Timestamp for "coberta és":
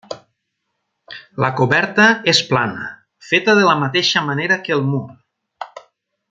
1.59-2.41